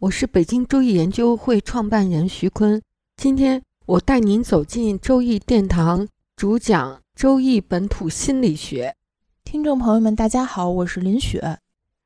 [0.00, 2.80] 我是北京周易研究会创办人徐坤，
[3.16, 8.94] 今天我带您走进周易殿堂，主讲周易本土心理学。
[9.42, 11.58] 听众朋友们，大家好，我是林雪。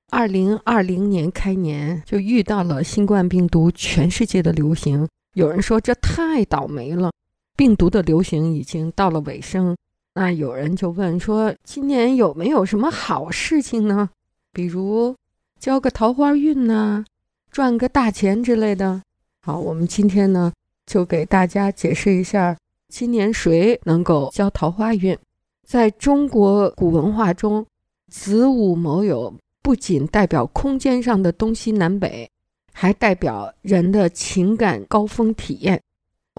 [0.09, 7.13] 二零二零年开年就遇到了新冠病毒全世界的流行，有人说这太倒霉了，
[7.59, 9.77] 病毒的流行已经到了尾声。
[10.15, 14.09] 那有人就问说，今年有没有什么好事情呢？
[14.51, 15.15] 比如
[15.61, 17.05] 交个桃花运呢？
[17.53, 19.03] 赚个大钱之类的，
[19.43, 20.51] 好，我们今天呢
[20.87, 22.57] 就给大家解释一下，
[22.89, 25.17] 今年谁能够交桃花运。
[25.63, 27.65] 在中国古文化中，
[28.11, 29.31] 子午卯酉
[29.61, 32.27] 不仅代表空间上的东西南北，
[32.73, 35.79] 还代表人的情感高峰体验。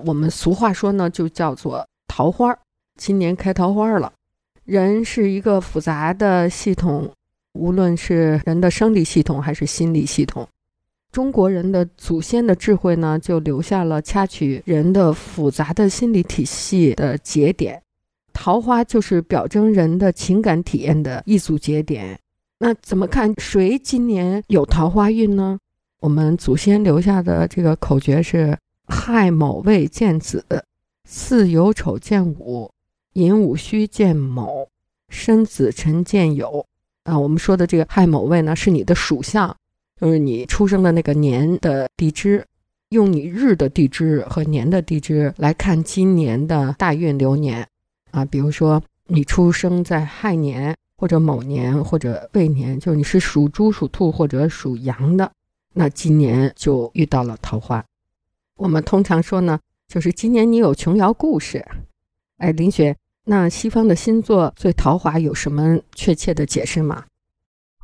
[0.04, 2.58] 我们俗话说呢，就叫做桃花。
[2.98, 4.12] 今年开桃花了，
[4.66, 7.08] 人是一个复杂的系统，
[7.54, 10.48] 无论是人的生理系统还是心理系统。
[11.14, 17.80] 中国人的祖先的智慧呢，就留下了掐取人的复杂的心理体系的节点。
[18.34, 22.20] 桃花就是表征人的情感体验的一组节点。
[22.58, 25.60] 那怎么看谁今年有桃花运呢？
[26.00, 28.58] 我们祖先留下的这个口诀是：
[28.88, 30.44] 亥卯未见子，
[31.08, 32.72] 巳酉丑见午，
[33.14, 34.68] 寅午戌见卯，
[35.10, 36.66] 申子辰见酉。
[37.04, 39.56] 啊，我们说的这个亥卯未呢，是你的属相。
[40.04, 42.46] 就是你出生的那个年的地支，
[42.90, 47.66] 用你日的地支和年的地支来看今年的大运流年，
[48.12, 55.32] 啊，比如说你出生在亥年或者某年或者未年，就是你是属猪、属兔或者属羊的，
[55.72, 57.82] 那今年就遇到了桃花。
[58.58, 61.66] 我们通常说呢，就是今年你有琼瑶故事。
[62.40, 67.06] 哎，林雪，那西方的星座对桃花有什么确切的解释吗？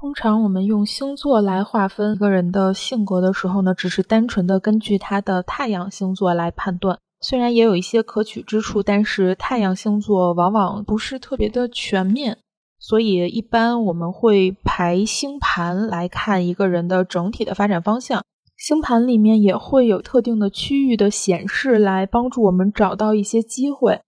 [0.01, 6.97] 通常我们用星座来划分一个人的性格的时候呢，只是单纯的根据他的太阳星座来判断。
[7.19, 12.37] 虽然也有一些可取之处，但是太阳星座往往不是特别的全面，
[12.79, 18.23] 所以一般我们会排星盘来看一个人的整体的发展方向。
[18.55, 23.99] 星盘里面也会有特定的区域的显示，来帮助我们找到一些机会。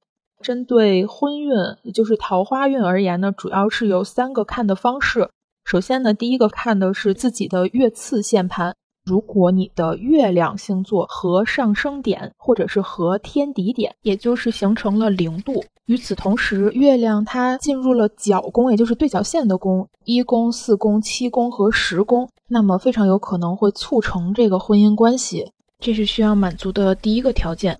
[0.41, 1.51] 针对婚运，
[1.83, 5.29] 也就是桃花运而言呢，主要是有三个看的方式。
[5.63, 8.75] 首先呢，第一个看的是自己的月次线盘。
[9.03, 27.79] 如果你的月亮星座和上升点或者是和天敌点，也就是形成了零度，与此同时，月亮它进入了角宫，也就是对角线的宫，一宫、四宫、七宫和十宫，那么非常有可能会促成这个婚姻关系，这是需要满足的第一个条件。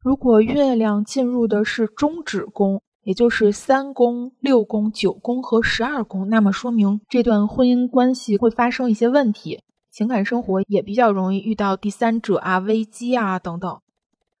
[0.00, 2.80] 如果月亮进入的是中指宫。
[3.02, 13.80] 也就是三宫、六宫、九宫和十二宫，那么说明这段婚姻关系会发生一些问题，情感生活也比较容易遇到第三者啊、危机啊等等。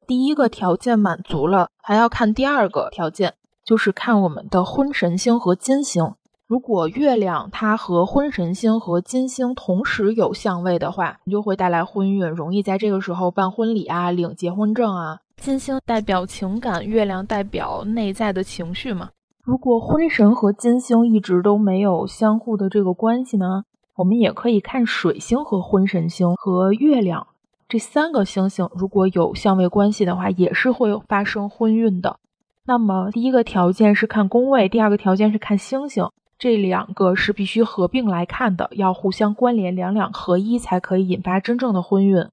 [0.06, 3.34] 第一个条件满足了，还要看第二个条件，
[3.64, 6.14] 就是看我们的婚神星和金星。
[6.46, 15.20] 如果月亮它和婚神星和金星同时有相位的话，就会带来婚运，容易在这个时候办婚礼啊、领结婚证啊。
[15.40, 19.08] 金星代表情感，月亮代表内在的情绪嘛。
[19.42, 23.64] 如果婚神和金星一直都没有相互的这个关系呢，
[23.96, 27.26] 我们也可以看水星和婚神星和月亮
[27.66, 32.18] 这三个星星，如果有相位关系的话，也是会发生婚运的。
[32.66, 42.28] 那么第一个条件是看宫位，第二个条件是看星星，这两个是必须合并来看的，要互相关联，两两合一才可以引发真正的婚运。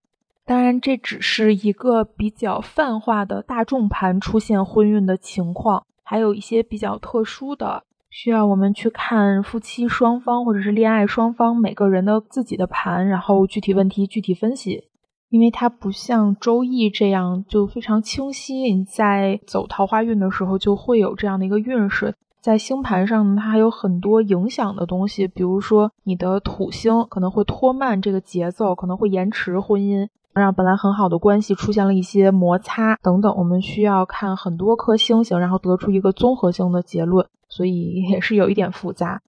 [0.47, 14.85] 当然，这只是一个比较泛化的大众盘出现婚运的情况，还有一些比较特殊的，需要我们去看夫妻双方或者是恋爱双方每个人的自己的盘，然后具体问题具体分析。
[15.29, 18.73] 因为它不像周易这样就非常清晰。
[18.73, 22.15] 你在走桃花运的时候，就会有这样的一个运势。
[22.39, 30.07] 在星盘上呢，它还有很多影响的东西，比如说你的土星可能会拖慢这个节奏，可能会延迟婚姻，
[30.39, 33.35] 让本来很好的关系出现了一些摩擦等等。
[33.35, 39.21] 我们需要看很多颗星星，然后得出一个综合性的结论，所以也是有一点复杂。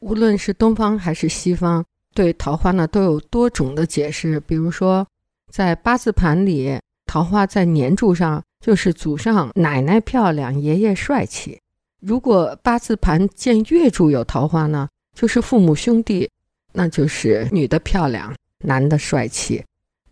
[0.00, 5.06] 无论是东方还是西方，对桃花呢都有多种的解释，比如说。
[5.50, 6.76] 在八字盘里，
[7.06, 11.60] 桃花在年柱上，就是祖上奶奶漂亮，爷爷帅气。
[12.00, 16.28] 如果八字盘见月柱有桃花呢，就是父母兄弟，
[16.72, 19.62] 那就是女的漂亮，男的帅气。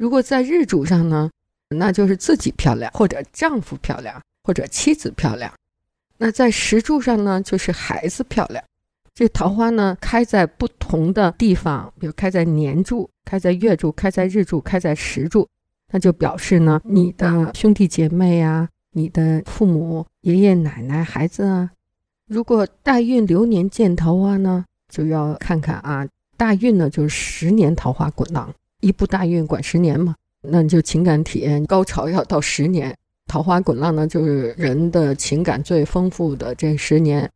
[0.03, 1.31] 如果在日柱上呢，
[1.69, 5.49] 那就是自己漂亮，或者丈夫漂亮，或者妻子漂亮。
[6.19, 8.65] 那在时柱上呢，就是孩子漂亮。
[9.15, 15.49] 这桃花呢，开在不同的地方，比如开在年柱、开在月柱、开在日柱、开在时柱，
[15.93, 21.71] 那就表示呢，你的兄弟姐妹啊，你的父母、爷爷奶奶、孩子啊。
[22.27, 26.05] 如果大运流年见桃花呢，就要看看啊，
[26.37, 28.53] 大运呢就是十年桃花滚浪，
[28.83, 32.95] 一部大运管十年嘛，那你就情感体验高潮要到十年，
[33.27, 37.31] 桃花滚浪呢，就是人的情感最丰富的这十年。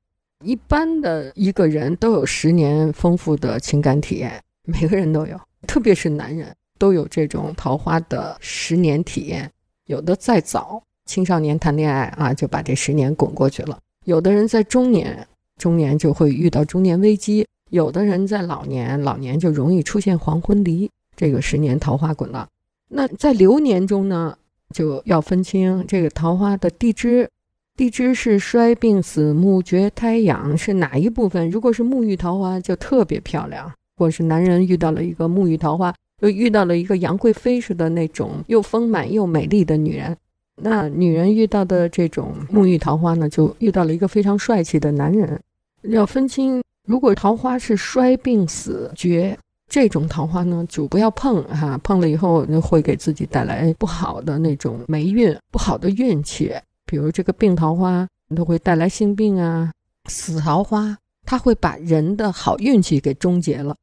[0.44, 9.50] 一般的一个人都有十年丰富的情感体验，每个人都有，特别是男人都有这种桃花的十年体验。
[9.86, 15.26] 有的再早，青少年谈恋爱啊，就把这十年滚过去了；有的人在中年，
[15.56, 20.90] 中年就会遇到中年危机；有的人在老年，老年就容易出现黄昏离。
[21.16, 22.46] 这个十年桃花滚了，
[22.88, 24.36] 那在流年中呢，
[24.74, 27.28] 就要分清这个桃花的地支。
[27.76, 31.50] 地支是衰病死木绝胎养是哪一部分？
[31.50, 40.16] 如果是沐浴桃花，就特别漂亮；或是男人遇到了一个沐浴桃花，又遇到了一个杨贵妃似的那种又丰满又美丽的女人，
[40.62, 45.38] 那女人遇到的这种沐浴桃花呢，就遇到了一个非常帅气的男人。
[45.82, 56.54] 要分清，如果桃花是衰病死绝这种桃花呢，就不要碰哈，碰了以后会给自己带来不好的那种霉运、不好的运气。
[56.86, 59.70] 比如这个病桃花，都会带来性病啊；
[60.08, 63.76] 死桃花，它会把人的好运气给终结了。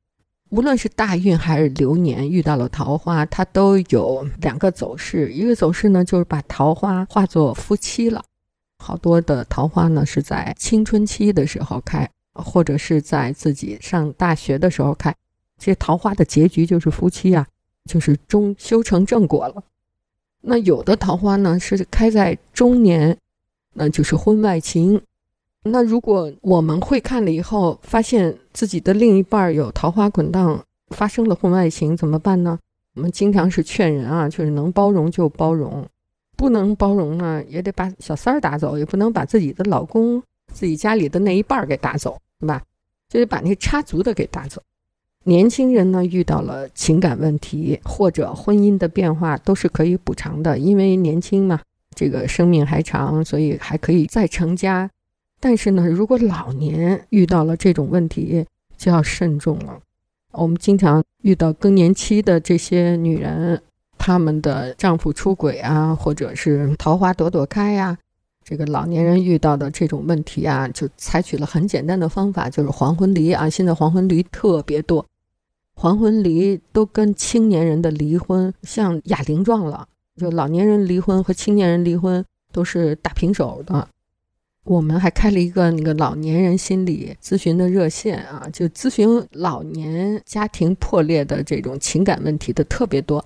[0.49, 5.33] 无论是大运还是流年遇到了桃花，它都有两个走势。
[5.33, 8.23] 一个走势呢，就是把桃花化作夫妻了。
[8.77, 15.13] 好多的桃花呢，是在青春期的时候开，或者是在自己上大学的时候开。
[15.65, 17.47] 这桃花的结局就是夫妻啊，
[17.85, 19.63] 就是终修成正果了。
[20.41, 23.17] 那有的桃花呢是开在中年，
[23.71, 25.01] 那就是婚外情。
[25.63, 32.59] 那如果我们会看了以后，发现自己的另一半有桃花滚荡，发生了婚外情，怎么办呢？
[32.95, 35.87] 我们经常是劝人啊，就是能包容就包容，
[36.35, 40.21] 不能包容呢，也得把小三儿打走，也不能把自己的老公、
[40.53, 42.61] 自己家里的那一半儿给打走，对吧？
[43.07, 44.61] 就得把那插足的给打走。
[45.25, 51.61] 年轻人呢，遇到了情感问题或者婚姻的变化，都是可以补偿的，因为年轻嘛，
[51.95, 54.89] 这个生命还长，所以还可以再成家。
[55.39, 58.45] 但是呢，如果老年遇到了这种问题，
[58.77, 59.79] 就要慎重了。
[60.31, 63.61] 我们经常遇到更年期的这些女人，
[63.97, 67.97] 她们的丈夫出轨啊，或者是桃花朵朵开呀，
[68.43, 73.49] 这个老年人遇到的这种问题啊，就采取了很简单的方法，就是黄昏离啊。
[73.49, 75.05] 现在黄昏离特别多。
[75.83, 79.85] 黄昏离都跟青年人的离婚像哑铃状了，
[80.15, 82.23] 就老年人离婚和青年人离婚
[82.53, 83.85] 都是打平手的。
[84.63, 93.25] 我们还开了一个那个老年人心理咨询的热线啊，就咨询老年家庭破裂的这种情感问题的特别多。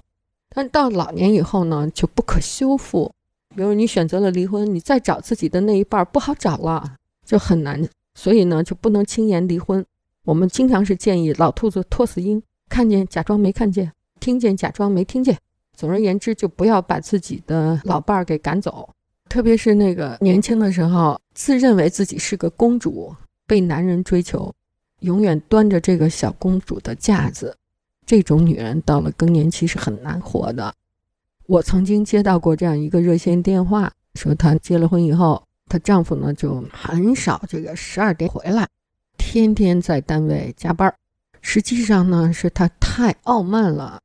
[0.50, 3.14] 但到老年以后呢，就不可修复。
[3.56, 7.88] 比如你选择了离婚，你再找自己的那一半不好找了，就很难。
[8.16, 9.86] 所以呢，就不能轻言离婚。
[10.28, 15.38] 我们经常是建议老兔子拖死鹰，看见假装没看见，听见假装没听见。
[15.74, 18.90] 总而言之，就不要把自己的老伴儿给赶走。
[19.30, 23.16] 特别是那个年轻的时候，自认为自己是个公主，
[23.46, 24.54] 被男人追求，
[25.00, 27.56] 永远端着这个小公主的架子，
[28.06, 30.74] 这种女人到了更年期是很难活的。
[31.46, 38.68] 我曾经接到过这样一个热线电话，说她结了婚以后，她丈夫呢就很少这个十二点回来。
[39.30, 40.92] 天天在单位加班，
[41.42, 44.00] 实际上呢是她太傲慢了，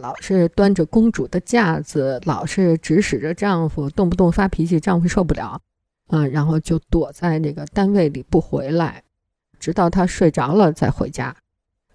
[0.00, 5.60] 老是端着公主的架子，老是指使着丈夫，动不动发脾气，丈夫受不了，
[6.06, 9.02] 啊，然后就躲在那个单位里不回来，
[9.58, 11.34] 直到她睡着了再回家。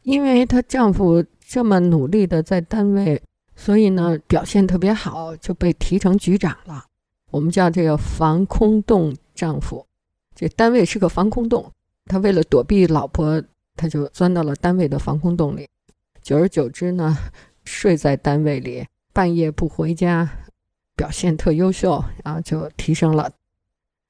[0.04, 3.24] 因为她丈夫这么努力的在单位
[3.56, 6.84] 所以呢表现特别好，就被提成局长了。
[7.32, 9.88] 我们叫这个防空洞丈夫，
[10.36, 11.72] 这单位是个防空洞，
[12.06, 13.42] 他为了躲避老婆，
[13.76, 15.68] 他就钻到了单位的防空洞里。
[16.22, 17.18] 久而久之呢，
[17.66, 20.30] 睡在单位里，半夜不回家，
[20.96, 23.32] 表现特优秀，然后就提升了。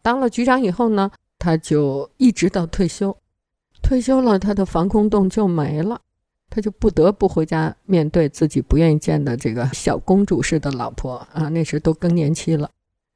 [0.01, 3.15] 当了局长以后呢，他就一直到退休。
[3.81, 5.99] 退休了，他的防空洞就没了，
[6.49, 11.49] 他就不得不回家面对自己不愿意见的这个小公主式的老婆啊。
[11.49, 12.69] 那时都更年期了，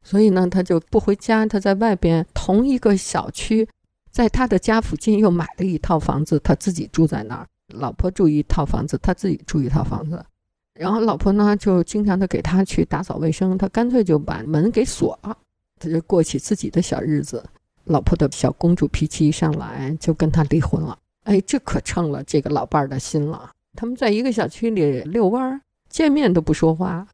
[0.04, 3.68] 所以呢，他就不回家，他在外边同一个小区，
[4.12, 10.26] 在他的家附近又买了一套房子，他自己住在那儿，老婆住一套房子，他自己住一套房子。
[10.74, 15.38] 然后老婆呢，就经常的给他去打扫卫生，他干脆就把门给锁了，
[15.78, 17.44] 他就过起自己的小日子。
[17.86, 20.98] 老婆的小公主脾气一上来，就跟他离婚了。
[21.24, 23.52] 哎，这可成了这个老伴儿的心了。
[23.76, 27.08] 他们在一个小区里遛弯儿，见面都不说话。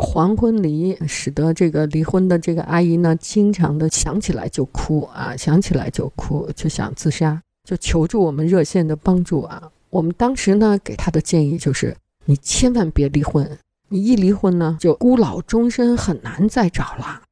[0.00, 9.70] 黄昏离使得这个离婚的这个阿姨呢，经常的想起来就哭啊，想起来就哭，就想自杀，就求助我们热线的帮助啊。
[9.90, 17.22] 我们当时呢，给她的建议就是：你千万别离婚，你一离婚呢，就孤老终身，很难再找了。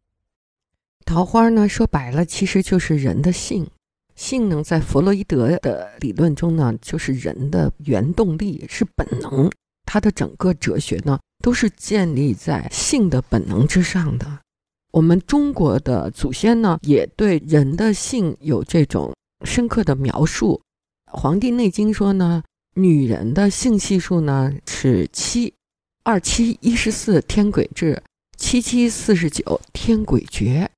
[1.04, 3.64] 桃花呢，说白了其实就是人的性。
[4.16, 9.49] 性呢，在弗洛伊德的理论中呢，就是人的原动力，是本能。
[9.85, 11.16] 他的整个哲学呢，
[11.47, 14.41] 都是建立在性的本能之上的。
[14.91, 20.61] 我们中国的祖先呢，也对人的性有这种深刻的描述。
[21.17, 22.43] 《黄帝内经》说呢，
[22.75, 25.55] 女人的性系数呢是七，
[26.03, 28.03] 二七一十四天癸至，
[28.37, 30.69] 七七四十九天癸绝。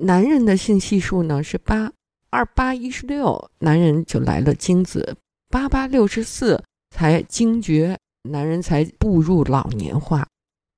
[0.00, 1.90] 男人的性系数呢是八
[2.28, 5.14] 二八一十六，男人就来了精子；
[5.48, 6.62] 八八六十四
[6.94, 7.98] 才精绝，
[8.30, 10.26] 男人才步入老年化。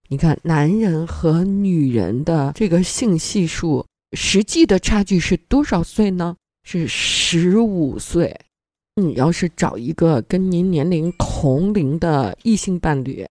[0.08, 6.36] 你看，男人和女人的这个性系数实际的差距是多少岁呢？
[6.62, 8.38] 是十五岁。
[8.96, 13.26] 你要是找一个跟您年龄同龄的异性伴侣，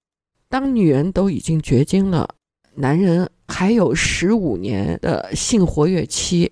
[0.49, 2.35] 当女人都已经绝经了，
[2.75, 3.29] 男人。
[3.45, 6.51] 还有十五年的性活跃期，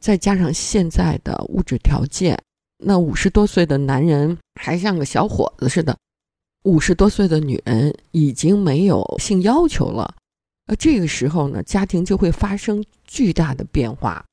[0.00, 2.38] 再加上现在的物质条件，
[2.78, 5.96] 那五十多岁的男人还像个小伙子似的，
[6.66, 10.12] 五十多岁的女人已经没有性要求了。
[10.66, 14.24] 呃，这个时候呢，家庭就会发生巨大的变化。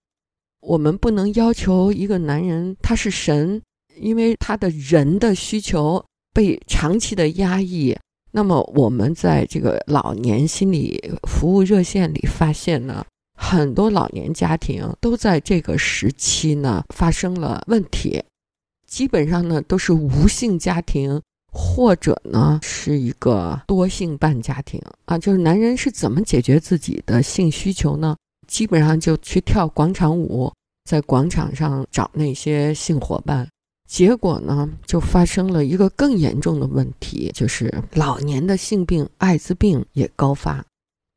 [0.61, 3.61] 我们不能要求一个男人他是神，
[3.97, 7.95] 因为他的人的需求被长期的压抑。
[8.31, 10.99] 那么我们在这个老年心理
[11.29, 13.05] 服务热线里发现呢，
[13.37, 18.23] 很多老年家庭都在这个时期呢发生了问题，
[18.87, 21.21] 基本上呢都是无性家庭，
[21.53, 25.17] 或者呢是一个多性伴家庭啊。
[25.17, 28.17] 就是男人是怎么解决自己的性需求呢？
[28.47, 30.51] 基本上就去跳广场舞，
[30.83, 33.47] 在广场上找那些性伙伴。
[33.87, 40.65] 结果呢，就发生了一个更严重的问题，就是老年的性病艾滋病也高发。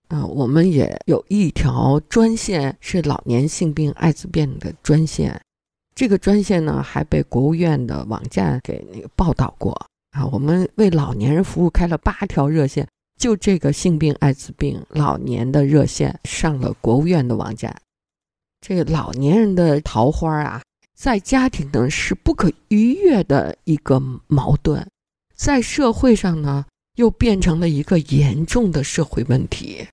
[0.09, 5.41] 啊，我们也有一条专线是老年性病艾滋病的专线，
[5.95, 9.75] 这个专线呢还被国务院的网站给那个报道过。
[10.17, 17.77] 啊，我们为老年人服务开了八条热线，就这个性病艾滋病老年的热线上了国务院的网站。
[18.61, 20.63] 这个老年人的桃花啊。
[20.97, 24.83] 在家庭呢是不可逾越的一个矛盾，
[25.35, 29.87] 在社会上呢又变成了一个严重的社会问题。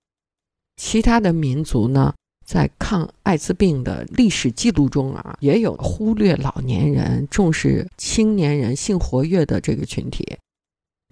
[0.78, 2.14] 其他的民族呢，
[2.46, 10.38] 在抗艾滋病的历史记录中啊，也有忽略老年人、重视青年人性活跃的这个群体。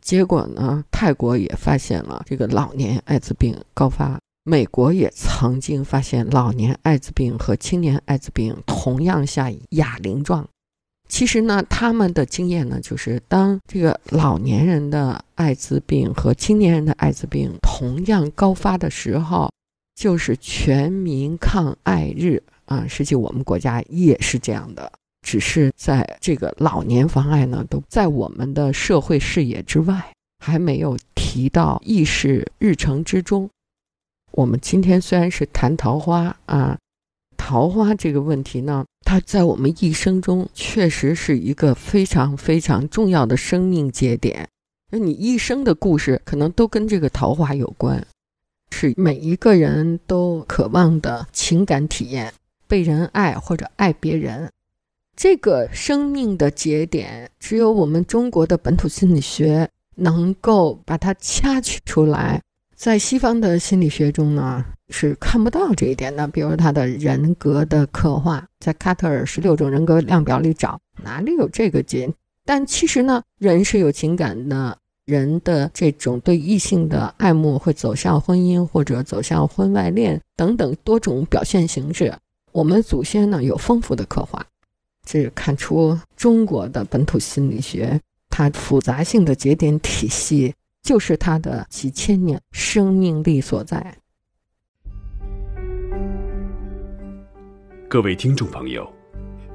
[0.02, 4.20] 结果呢，泰国也发现了这个老年艾滋病高发。
[4.44, 10.48] 美国也曾经发现老年艾滋病和青年艾滋病同样下哑铃状。
[11.08, 19.52] 其实呢，他们的经验呢，就是当这个老年人的艾滋病和青年人的艾滋病同样高发的时候，
[19.96, 22.86] 就是全民抗艾日啊。
[22.88, 33.50] 实际我们国家也是这样的，只是在这个老年防癌呢，都在我们的社会视野之外，还没有提到议事日程之中。
[34.32, 36.78] 我们今天虽然是谈桃花啊，
[37.36, 44.48] 桃花这个问题呢，它在我们一生中确实是一个非常非常重要的生命节点。
[44.90, 48.06] 那你一生的故事可能都跟这个桃花有关，
[48.72, 52.34] 是每一个人都渴望的情感体验，
[52.68, 54.50] 被人爱或者爱别人。
[55.16, 62.42] 这个生命的节点，只有我们中国的本土心理学能够把它掐取出来。
[62.76, 66.28] 在西方的心理学中呢，是看不到这一点的。
[66.30, 72.12] 比如他的人格的刻画，在卡特尔十六种人格量表里找，哪里有这个节？
[72.44, 74.76] 但其实呢，人是有情感的，
[75.12, 82.14] 人的这种对异性的爱慕会走向婚姻或者走向婚外恋等等多种表现形式。
[82.54, 84.46] 我们祖先呢有丰富的刻画，
[85.06, 88.00] 这看出中国的本土心理学
[88.30, 90.54] 它复杂性的节点体系。
[90.84, 93.96] 就是它的几千年生命力所在。
[97.88, 98.92] 各位听众朋友，